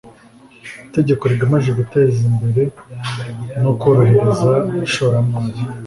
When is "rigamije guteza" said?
1.31-2.19